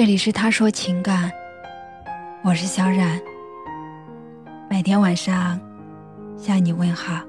[0.00, 1.30] 这里是他说情感，
[2.42, 3.20] 我是小冉。
[4.66, 5.60] 每天晚上
[6.38, 7.22] 向你问好。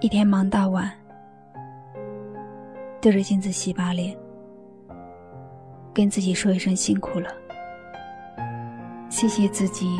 [0.00, 0.92] 一天忙到晚，
[3.00, 4.14] 对着镜子洗把脸，
[5.94, 7.30] 跟自己说一声辛苦了，
[9.08, 9.98] 谢谢自己，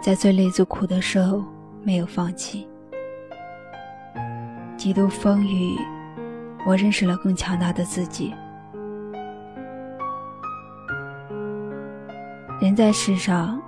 [0.00, 1.40] 在最累最苦的时候
[1.84, 2.68] 没有放弃。
[4.82, 5.78] 几度风雨，
[6.66, 8.34] 我认识了更强大的自己。
[12.60, 13.62] 人在世上，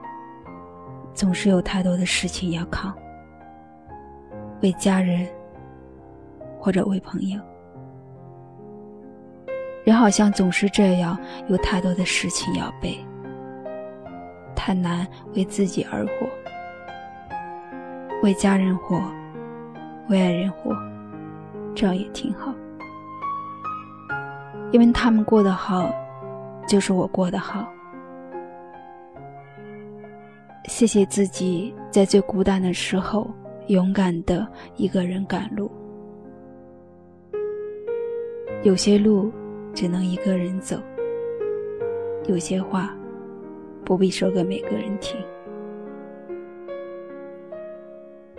[1.15, 2.93] 总是有太多的事情要扛，
[4.61, 5.25] 为家人
[6.59, 7.41] 或者为朋友。
[9.85, 12.99] 人好像总是这样，有太多的事情要背，
[14.57, 15.07] 太难
[15.37, 16.27] 为自己而活，
[18.25, 19.01] 为家人活，
[20.09, 20.77] 为爱人活。
[21.75, 22.55] 这样也挺好，
[24.71, 25.93] 因为他们过得好，
[26.69, 27.69] 就是我过得好。
[30.67, 33.29] 谢谢自己在最孤单的时候，
[33.67, 35.71] 勇敢的一个人赶路。
[38.63, 39.31] 有些路
[39.75, 40.79] 只能一个人走，
[42.29, 42.97] 有些话
[43.85, 45.21] 不必说给每个人听。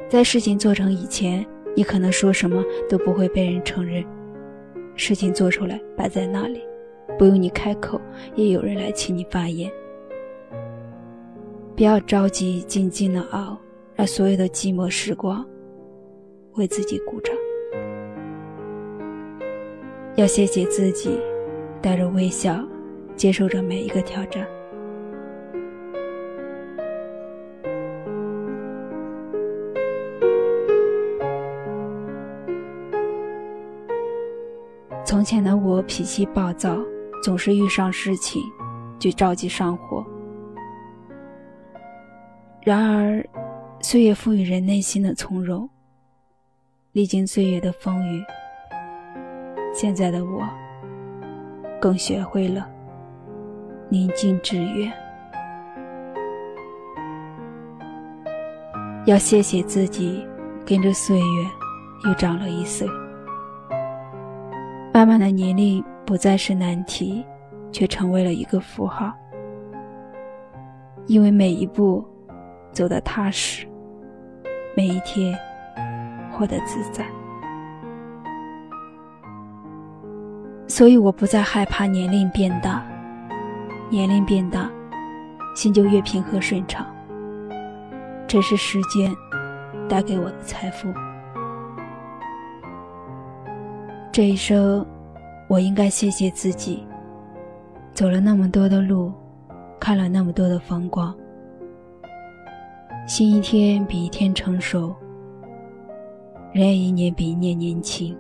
[0.08, 1.45] 在事情做成以前。
[1.75, 4.03] 你可能说什么都不会被人承认，
[4.95, 6.61] 事情做出来摆在那里，
[7.19, 7.99] 不用你开口，
[8.35, 9.69] 也有人来请你发言。
[11.75, 13.57] 不要着急，静静的熬，
[13.93, 15.45] 让所有的寂寞时光
[16.53, 17.35] 为自己鼓掌。
[20.15, 21.19] 要谢谢自己，
[21.81, 22.65] 带着微笑
[23.17, 24.47] 接受着每一个挑战。
[35.25, 36.78] 前的我脾气暴躁，
[37.24, 38.41] 总是遇上事情
[39.00, 40.06] 就着急上火。
[42.63, 43.28] 然而，
[43.81, 45.68] 岁月赋予人内心的从容。
[46.94, 48.24] 历经岁月的风雨，
[49.74, 50.47] 现在的我
[51.81, 52.69] 更学会了
[53.90, 54.94] 宁静致远。
[59.06, 60.25] 要谢谢自己，
[60.66, 61.50] 跟着岁月
[62.07, 62.88] 又长了一岁。
[65.05, 67.23] 慢慢的年龄不再是难题，
[67.71, 69.13] 却成为了一个符号。
[71.05, 72.03] 因为每一步
[72.71, 73.67] 走得踏实，
[74.75, 75.38] 每一天
[76.31, 77.05] 活得自在，
[80.67, 82.83] 所以我不再害怕年龄变大。
[83.91, 84.67] 年龄变大，
[85.53, 86.83] 心就越平和顺畅。
[88.25, 89.15] 这是时间
[89.88, 90.91] 带给我的财富。
[94.11, 94.83] 这一生，
[95.47, 96.83] 我应该谢谢自己，
[97.94, 99.13] 走了那么多的路，
[99.79, 101.16] 看了那么多的风光，
[103.07, 104.95] 心一天比一天成熟，
[106.51, 108.17] 人也一年比一年年轻。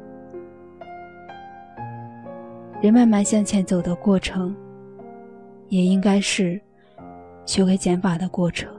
[2.81, 4.55] 人慢慢向前走的过程，
[5.69, 6.61] 也应该是
[7.45, 8.71] 学会减法的过程。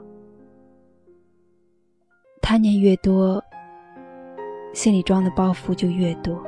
[2.41, 3.43] 贪念越多，
[4.73, 6.41] 心里装的包袱就越多。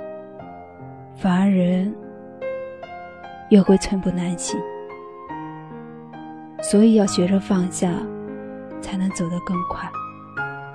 [1.22, 1.94] 反而人
[3.50, 4.58] 越会寸步难行，
[6.62, 7.92] 所以要学着放下，
[8.80, 9.92] 才能走得更快、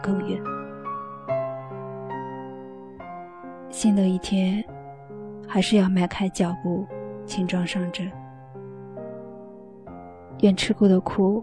[0.02, 0.38] 更远。
[3.70, 4.62] 新的一天，
[5.48, 6.86] 还是要迈开脚步，
[7.24, 8.12] 轻装上阵。
[10.42, 11.42] 愿吃过的苦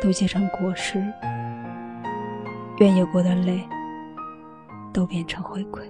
[0.00, 1.04] 都结成果实，
[2.78, 3.62] 愿有过的泪
[4.90, 5.82] 都变成回馈。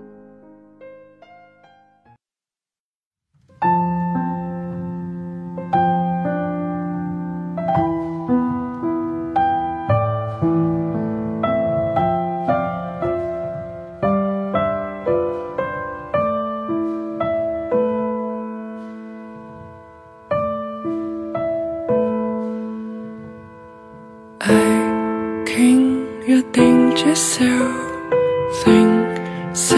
[28.60, 29.76] thing So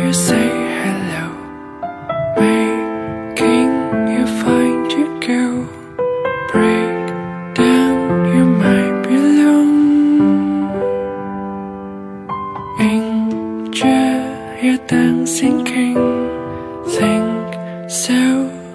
[0.00, 0.48] you say
[0.82, 1.26] hello.
[2.38, 3.70] Making
[4.14, 5.58] you find your girl.
[6.50, 6.96] Break
[7.54, 7.98] down,
[8.34, 9.86] you might be alone.
[14.62, 15.94] You, then dancing king.
[16.98, 18.18] Think so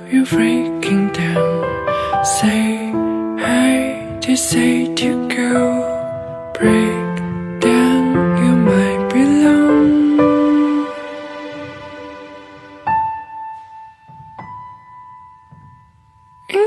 [0.10, 2.26] you're freaking down.
[2.26, 2.92] Say
[3.46, 6.54] hi to say to go.
[6.58, 7.01] Break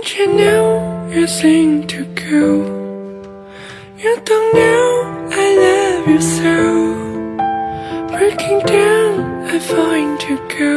[0.04, 2.48] But you know you seem to go.
[3.96, 6.56] You don't know I love you so.
[8.12, 10.76] Breaking down, I find to go.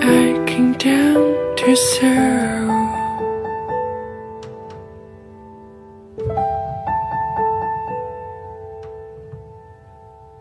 [0.00, 2.70] I Breaking down to serve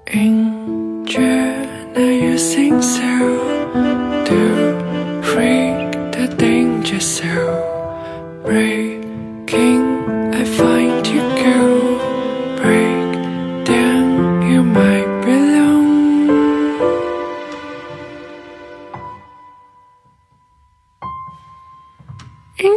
[0.07, 1.21] Angel,
[1.95, 3.46] now you sing so.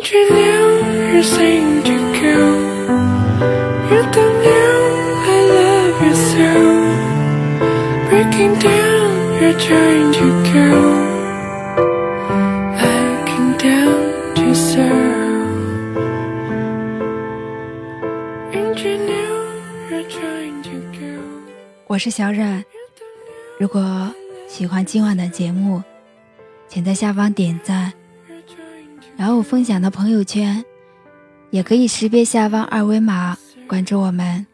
[0.09, 2.37] Angel, now you sing to go.
[3.91, 4.77] You don't know
[5.29, 6.49] I love you so.
[8.09, 10.67] Breaking down, you're trying to go.
[12.81, 15.05] I came down to zero.
[18.53, 19.33] Angel, now
[19.91, 21.21] you're trying to go.
[21.85, 22.65] 我是小冉。
[23.59, 24.11] 如果
[24.47, 25.83] 喜欢今晚的节目，
[26.67, 27.93] 请在下方点赞，
[29.20, 30.64] 然后分享到朋友圈，
[31.50, 33.36] 也可以识别下方二维码
[33.68, 34.46] 关注我们。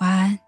[0.00, 0.45] 晚安。